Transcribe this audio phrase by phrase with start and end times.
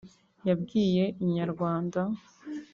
[0.47, 2.01] yabwiye Inyarwanda